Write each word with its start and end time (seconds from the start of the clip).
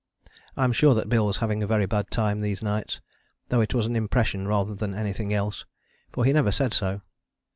I 0.57 0.63
am 0.63 0.71
sure 0.71 0.95
that 0.95 1.09
Bill 1.09 1.27
was 1.27 1.37
having 1.45 1.61
a 1.61 1.67
very 1.67 1.85
bad 1.85 2.09
time 2.09 2.39
these 2.39 2.63
nights, 2.63 3.01
though 3.49 3.61
it 3.61 3.75
was 3.75 3.85
an 3.85 3.95
impression 3.95 4.47
rather 4.47 4.73
than 4.73 4.95
anything 4.95 5.31
else, 5.31 5.63
for 6.11 6.25
he 6.25 6.33
never 6.33 6.51
said 6.51 6.73
so. 6.73 7.01